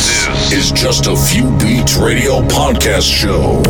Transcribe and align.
This 0.00 0.52
is 0.52 0.72
just 0.72 1.06
a 1.06 1.14
few 1.14 1.44
beats 1.58 1.94
radio 1.96 2.40
podcast 2.48 3.04
show. 3.04 3.60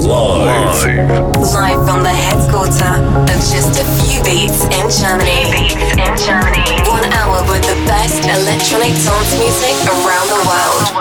Live. 0.00 0.88
Live 1.36 1.84
from 1.84 2.00
the 2.00 2.16
headquarters 2.16 2.80
of 2.80 3.28
Just 3.44 3.76
a 3.76 3.84
Few 4.00 4.24
Beats 4.24 4.64
in 4.72 4.88
Germany. 4.88 5.52
Beats 5.52 5.76
in 5.76 6.16
Germany. 6.24 6.64
One 6.88 7.04
hour 7.12 7.44
with 7.52 7.60
the 7.68 7.76
best 7.84 8.24
electronic 8.24 8.96
dance 9.04 9.36
music 9.36 9.76
around 9.84 10.32
the 10.32 10.40
world. 10.48 10.96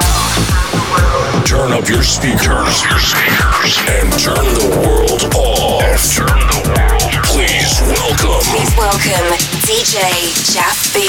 Turn 1.47 1.71
up 1.71 1.87
your 1.87 2.03
speakers, 2.03 2.83
your 2.83 2.99
speakers, 2.99 3.79
and 3.95 4.11
turn 4.19 4.43
the 4.59 4.75
world 4.83 5.23
off. 5.39 6.03
turn 6.11 6.35
the 6.51 6.67
world. 6.67 7.15
Please 7.31 7.79
welcome. 7.95 8.43
Please 8.51 8.75
welcome 8.75 9.39
DJ 9.63 9.95
Jeff 10.51 10.75
B. 10.93 11.07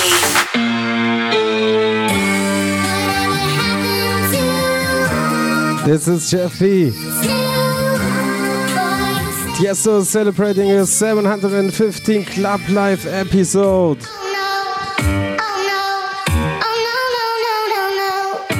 This 5.86 6.08
is 6.08 6.28
Jeff 6.32 6.58
B. 6.58 6.90
Tiesto 9.54 10.02
celebrating 10.02 10.66
his 10.66 10.90
715 10.90 12.24
Club 12.24 12.60
Life 12.70 13.06
episode. 13.06 14.04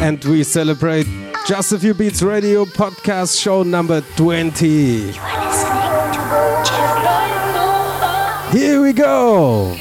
And 0.01 0.25
we 0.25 0.45
celebrate 0.45 1.09
Just 1.49 1.73
a 1.73 1.81
Few 1.81 1.95
Beats 1.95 2.23
Radio 2.23 2.65
podcast 2.65 3.43
show 3.43 3.65
number 3.65 4.03
20. 4.15 5.11
Here 8.57 8.81
we 8.81 8.93
go. 8.93 9.77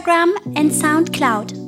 Instagram 0.00 0.34
and 0.56 0.70
SoundCloud. 0.70 1.59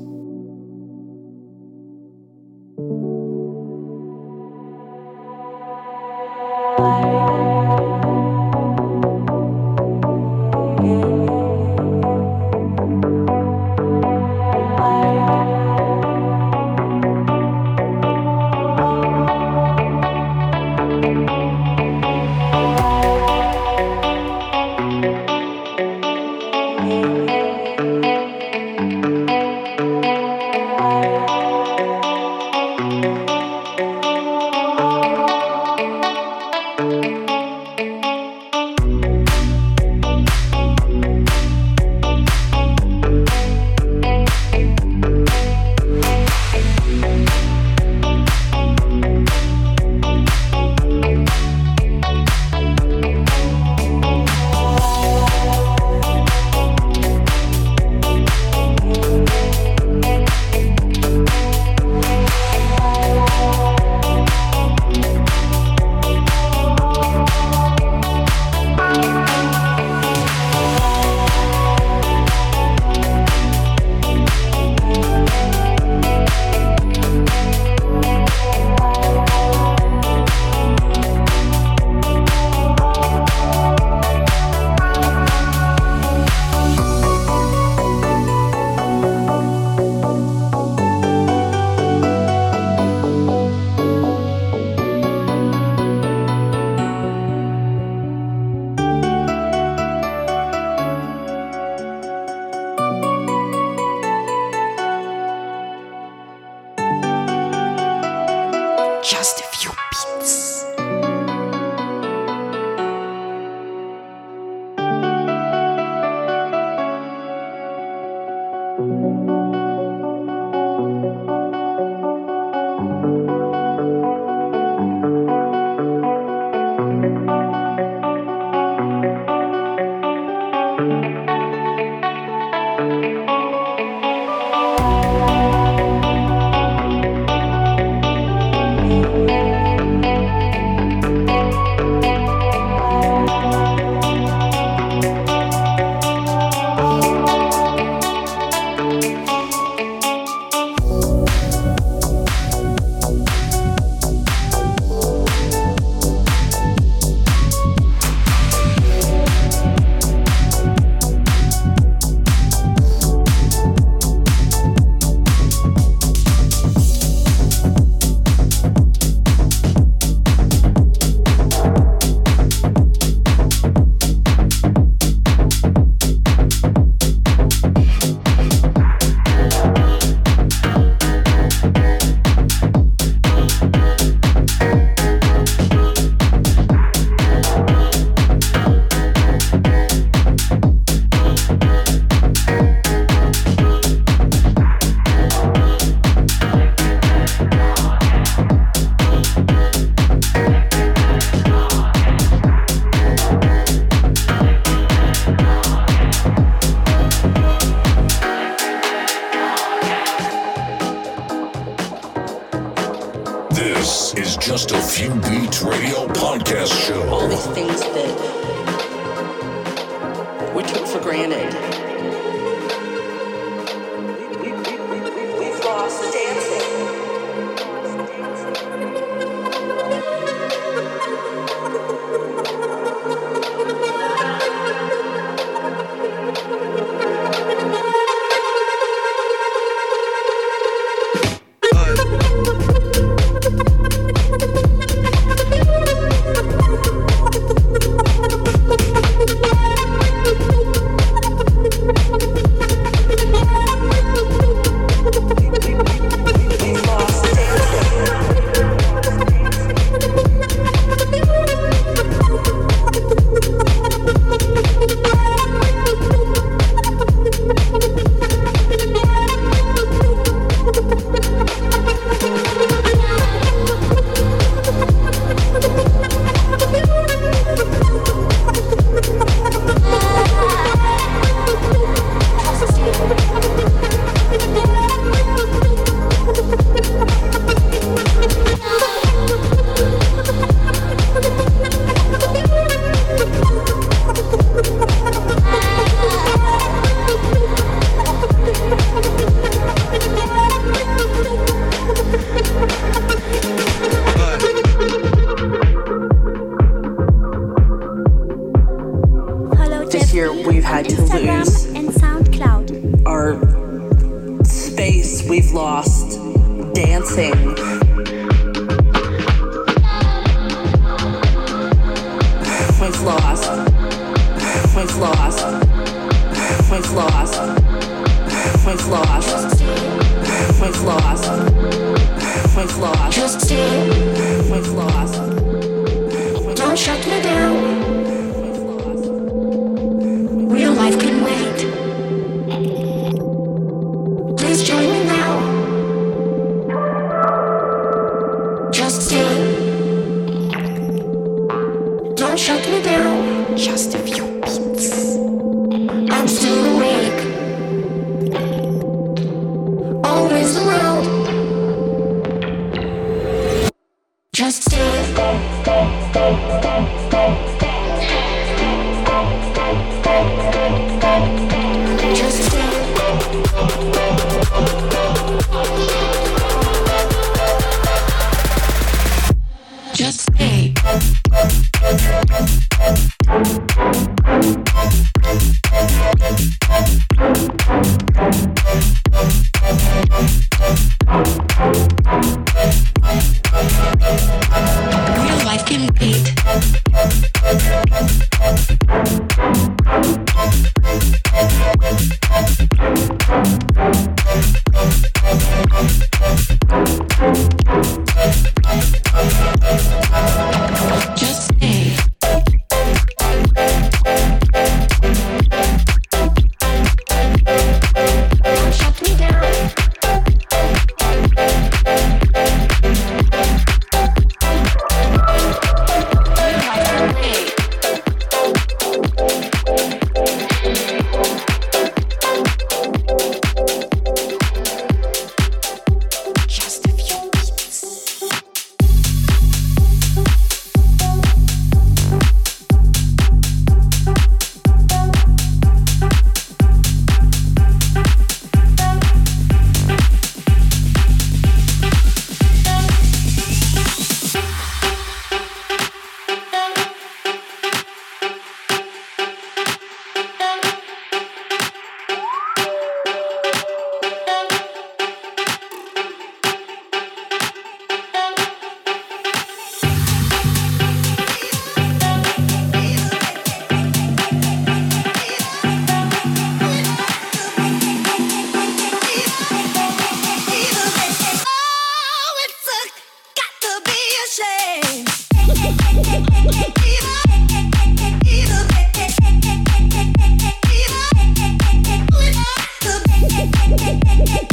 it. 494.29 494.52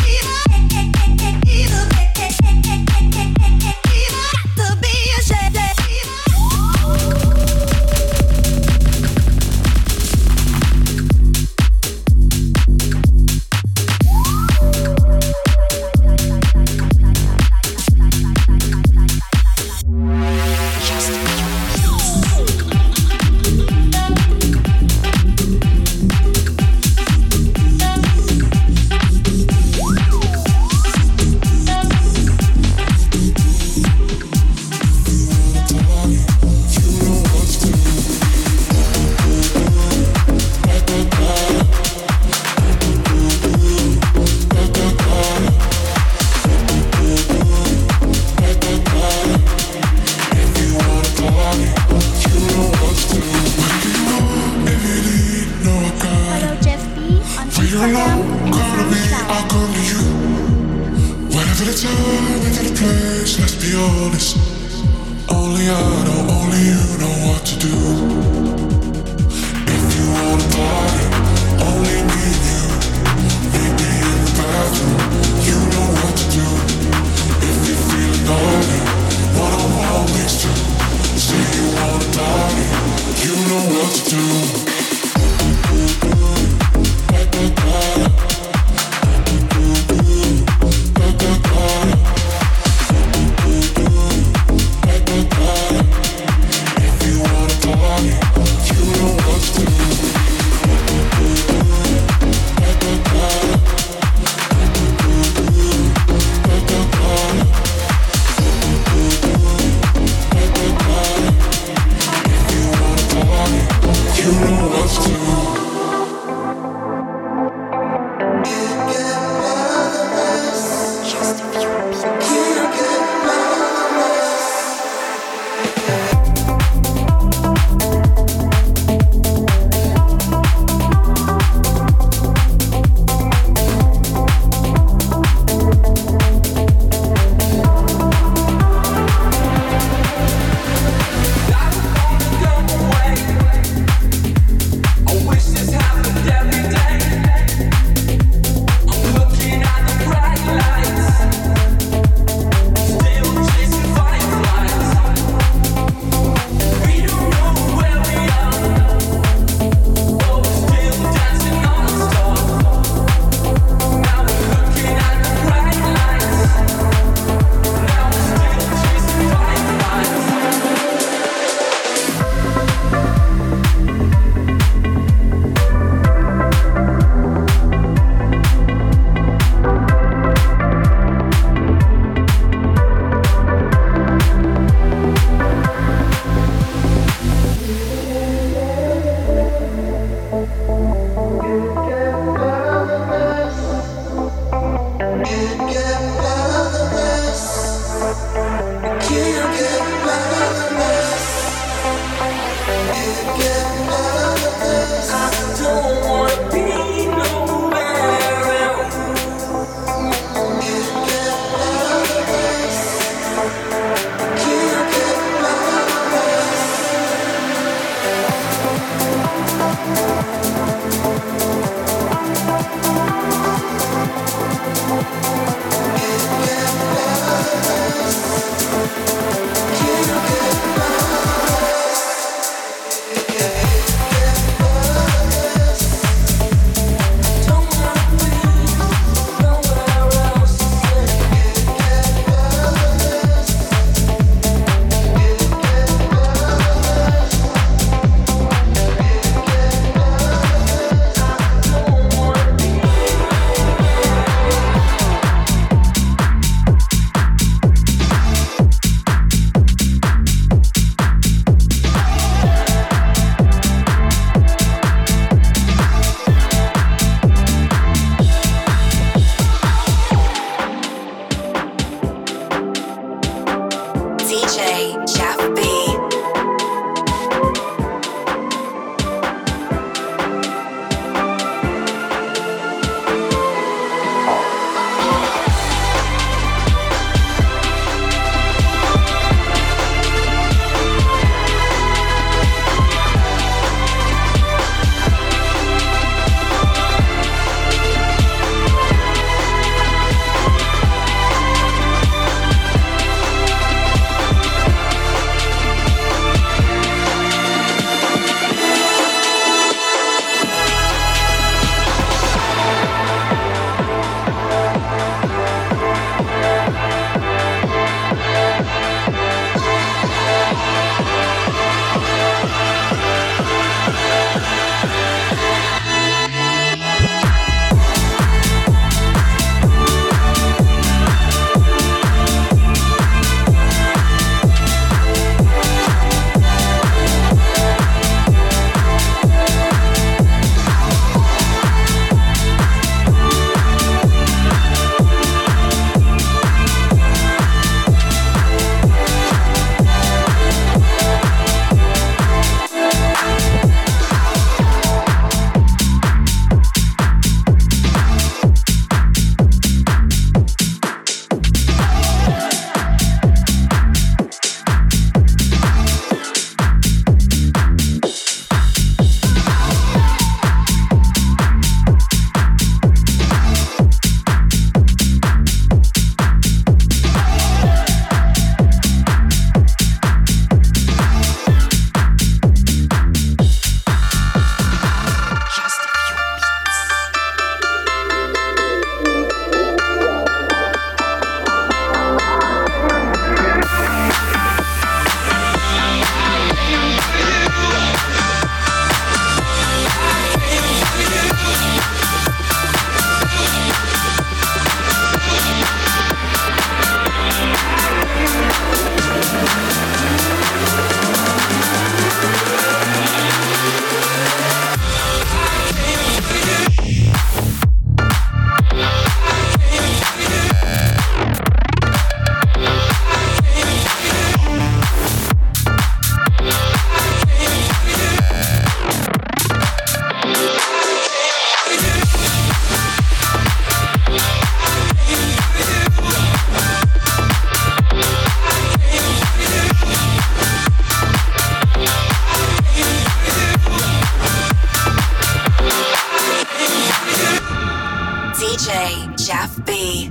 DJ 448.40 449.18
Jeff 449.18 449.66
B. 449.66 450.10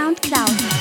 Countdown. 0.00 0.79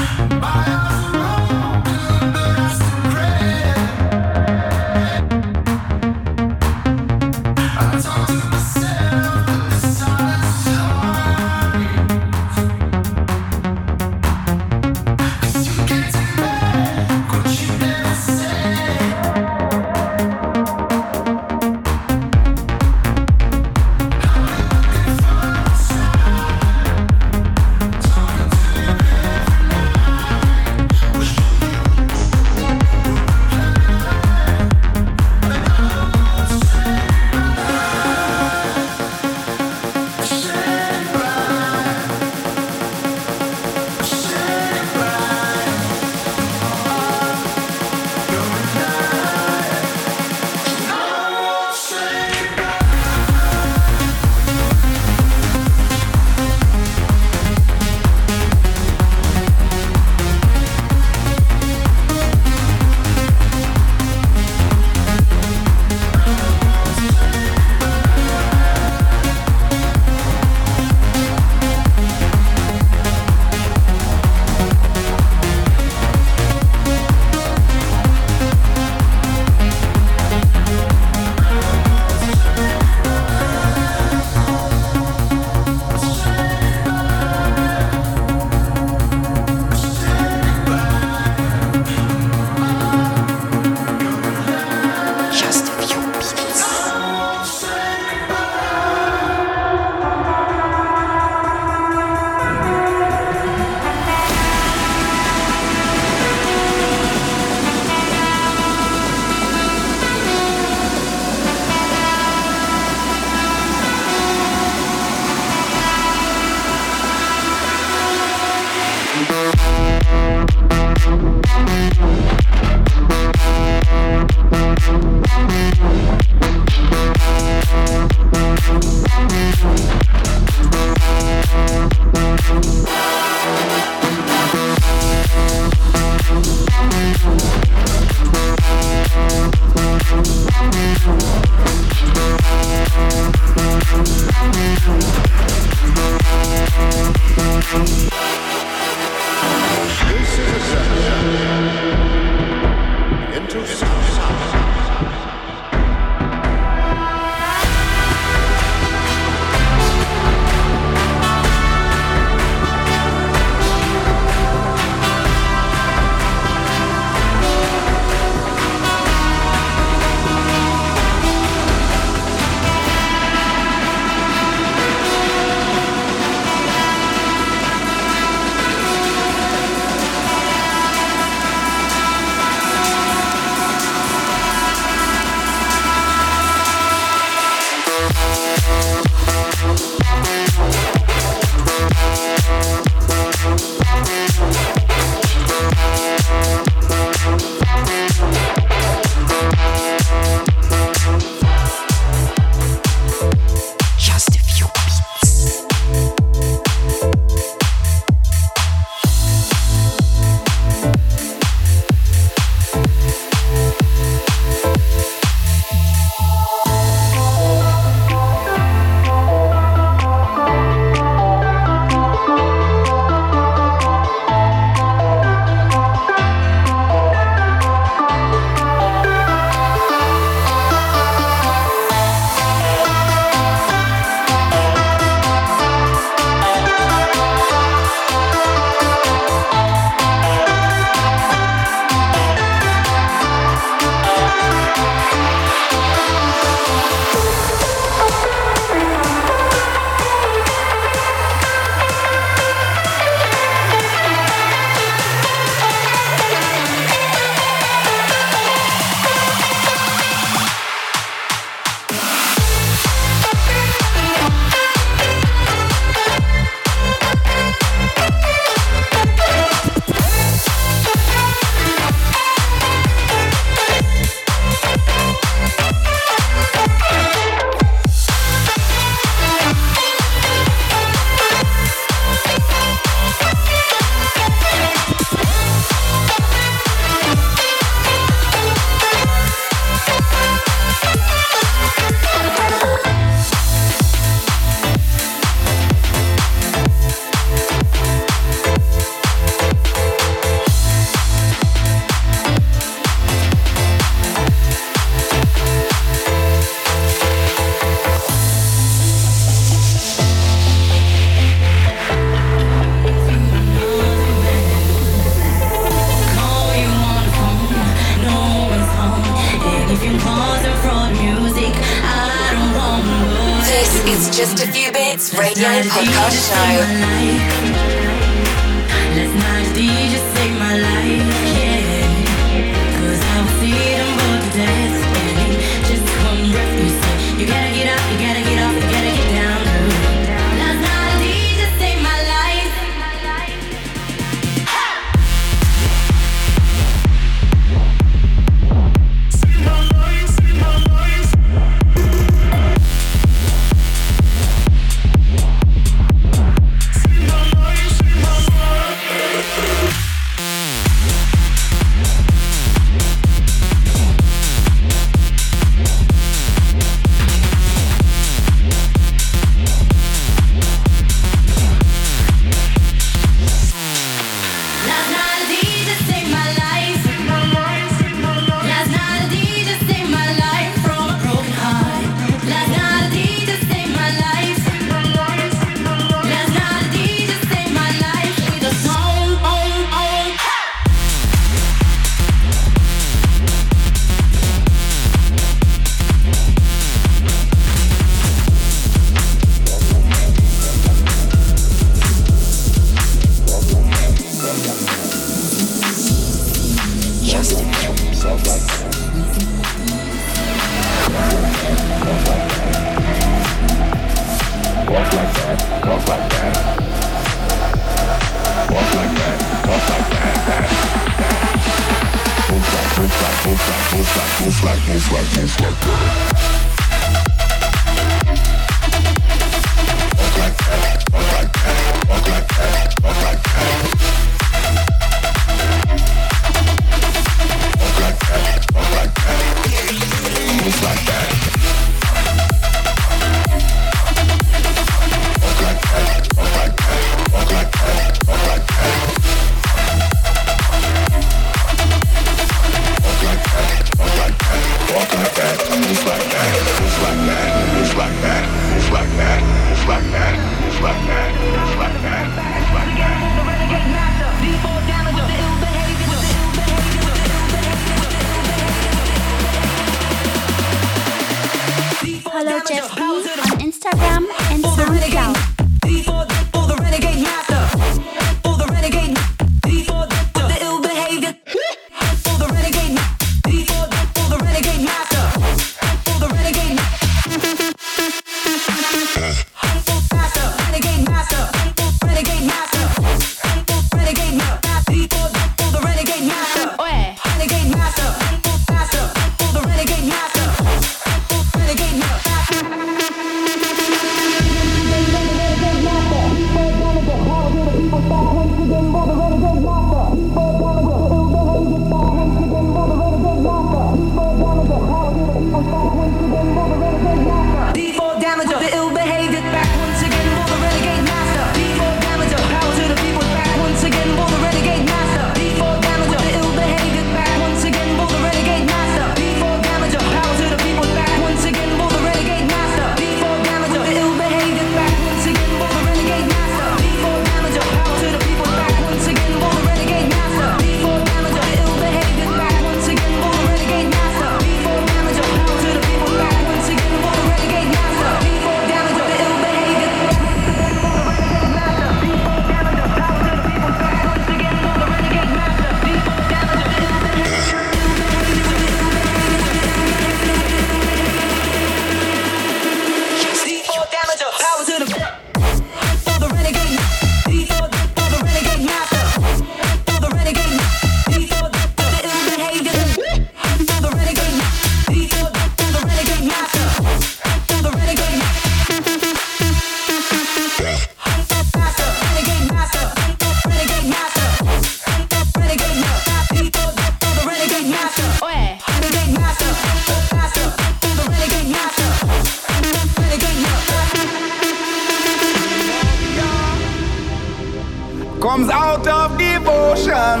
out 598.50 598.66
of 598.66 598.98
devotion 598.98 600.00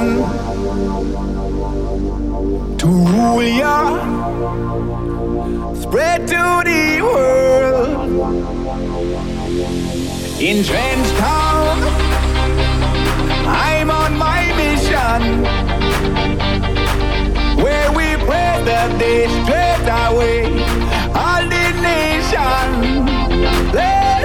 to 2.80 2.88
rule 3.12 3.42
ya, 3.62 3.78
spread 5.74 6.26
to 6.26 6.44
the 6.70 7.00
world. 7.00 8.10
In 10.40 10.64
Trench 10.64 11.08
Town, 11.24 11.76
I'm 13.46 13.88
on 13.88 14.18
my 14.18 14.42
mission 14.62 15.20
where 17.62 17.90
we 17.98 18.08
pray 18.26 18.54
that 18.70 18.90
they 18.98 19.28
straight 19.38 19.88
away 20.06 20.40
all 21.24 21.44
the 21.54 21.66
nation. 21.92 22.66
Let, 23.78 24.22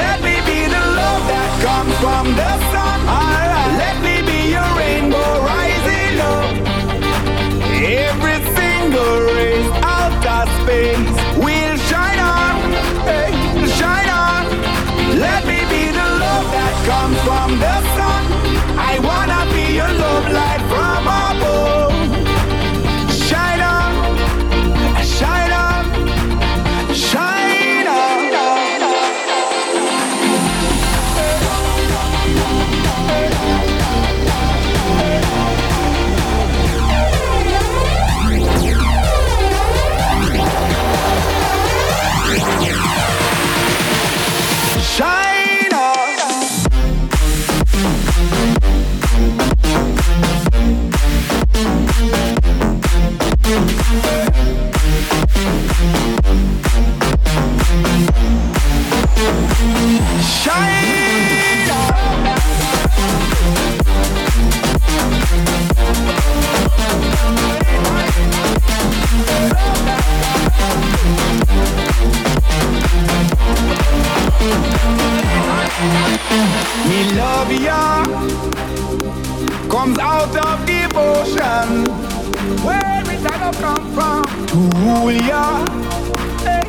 let 0.00 0.18
me 0.26 0.36
be 0.48 0.60
the 0.74 0.84
love 1.00 1.22
that 1.32 1.50
comes 1.66 1.94
from 2.04 2.24
the 2.40 2.71
Me 77.02 77.08
love 77.14 77.50
ya 77.50 78.04
comes 79.68 79.98
out 79.98 80.36
of 80.46 80.64
devotion. 80.64 81.68
Where 82.62 83.02
it 83.14 83.26
I 83.26 83.52
come 83.60 83.84
from 83.92 84.22
to 84.46 84.58
rule 84.78 85.10
ya, 85.10 85.66
hey. 86.46 86.62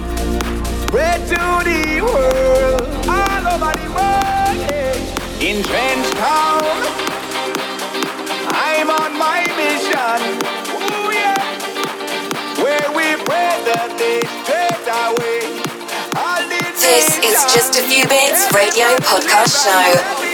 spread 0.88 1.20
to 1.30 1.44
the 1.70 2.02
world, 2.02 2.82
all 3.08 3.46
over 3.54 3.74
the 3.78 3.90
world. 3.94 4.58
Hey. 4.66 4.98
In 5.40 5.62
Trench 5.62 6.10
Town, 6.18 6.64
I'm 8.50 8.90
on 8.90 9.12
my 9.16 9.42
mission. 9.62 10.20
Ooh, 10.82 11.14
yeah. 11.14 11.38
Where 12.64 12.90
we 12.98 13.08
pray 13.28 13.54
that 13.70 13.94
they 14.00 14.22
straight 14.42 14.88
away. 15.06 15.43
Danger. 17.34 17.48
Just 17.48 17.80
a 17.80 17.84
Few 17.84 18.08
Bits 18.08 18.54
Radio 18.54 18.96
Podcast 18.98 19.66
Show. 19.66 20.33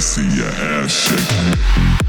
See 0.00 0.28
your 0.36 0.46
ass 0.46 0.90
shake. 0.90 2.05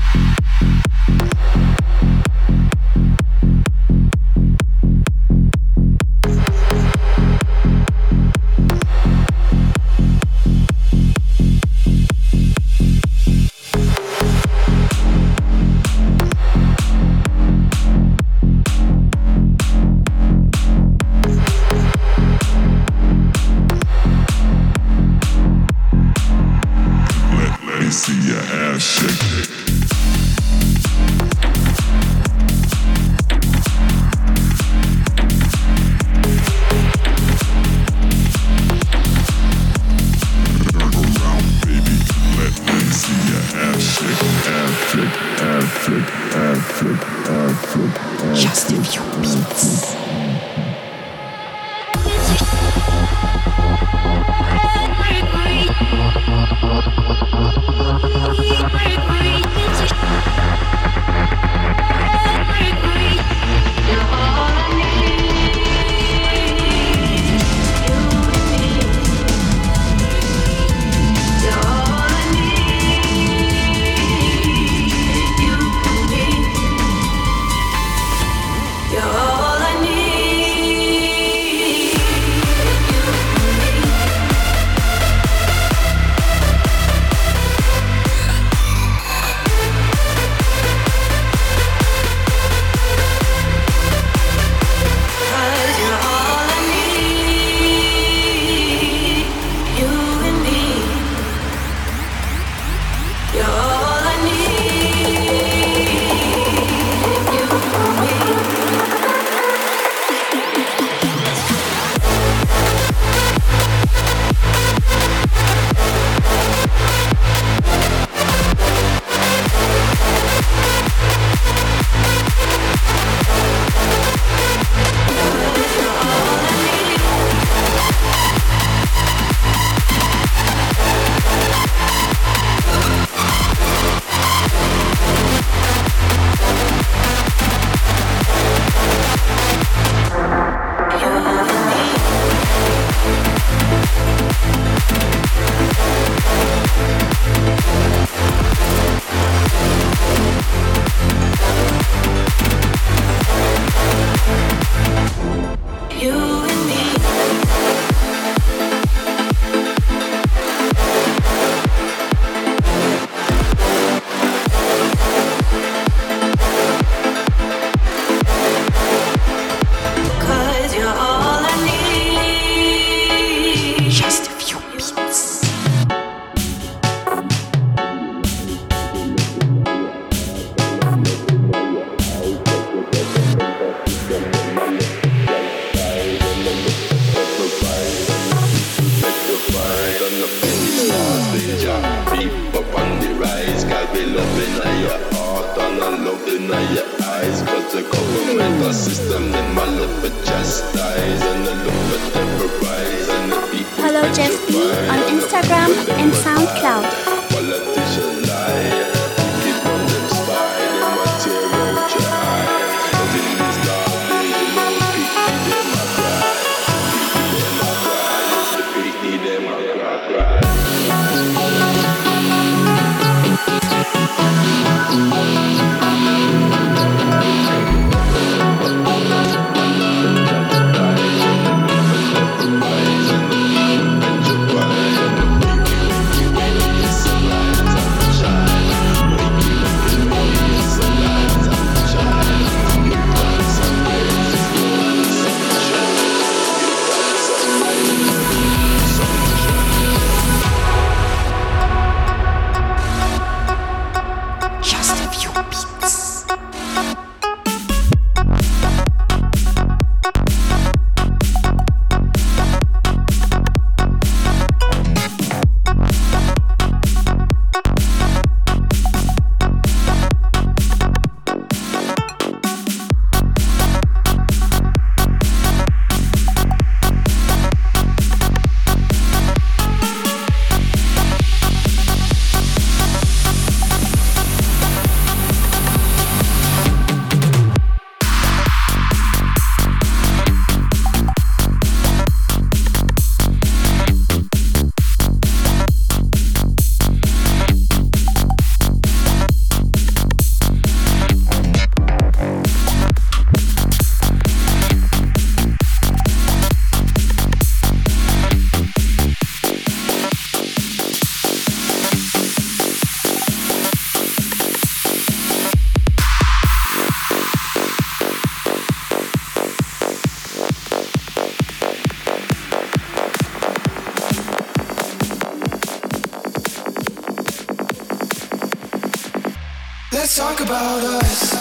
Let's 330.00 330.16
talk 330.16 330.42
about 330.42 330.84
us. 330.84 331.34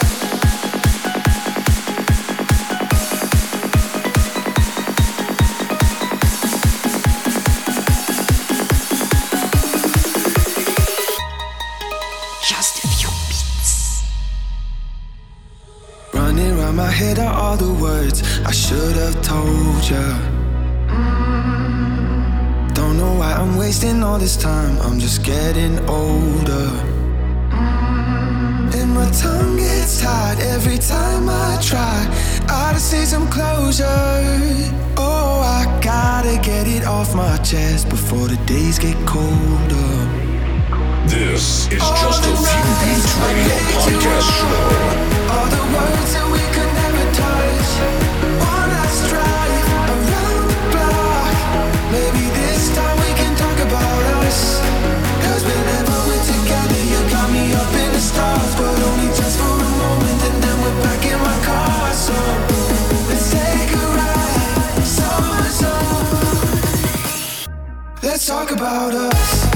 my 16.72 16.90
head 16.90 17.18
are 17.18 17.34
all 17.34 17.56
the 17.56 17.72
words 17.74 18.22
I 18.44 18.52
should 18.52 18.96
have 18.96 19.20
told 19.22 19.88
ya. 19.88 20.04
Don't 22.74 22.98
know 22.98 23.14
why 23.14 23.32
I'm 23.32 23.56
wasting 23.56 24.02
all 24.02 24.18
this 24.18 24.36
time, 24.36 24.78
I'm 24.80 24.98
just 24.98 25.22
getting 25.22 25.78
older 25.88 26.85
tongue 29.12 29.56
gets 29.56 30.00
tied 30.00 30.40
every 30.40 30.78
time 30.78 31.28
I 31.28 31.58
try. 31.62 31.98
I 32.48 32.72
to 32.72 32.80
see 32.80 33.04
some 33.04 33.28
closure. 33.28 33.84
Oh, 34.96 35.40
I 35.44 35.64
gotta 35.82 36.38
get 36.42 36.66
it 36.66 36.84
off 36.84 37.14
my 37.14 37.36
chest 37.38 37.88
before 37.88 38.28
the 38.28 38.36
days 38.46 38.78
get 38.78 38.96
colder. 39.06 39.92
This 41.06 41.68
is 41.70 41.82
All 41.82 41.94
just 42.02 42.22
a 42.24 42.34
few 42.34 42.66
beats 42.82 43.12
radio 43.22 43.56
podcast 43.74 44.28
show. 44.38 45.06
All 45.34 45.48
the 45.56 45.64
words 45.74 46.12
that 46.14 46.26
we 46.32 46.42
could 46.54 46.72
never. 46.74 46.95
talk 68.26 68.50
about 68.50 68.92
us. 68.92 69.55